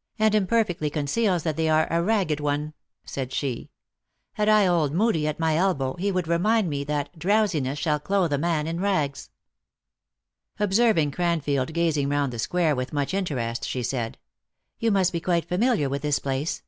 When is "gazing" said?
11.72-12.08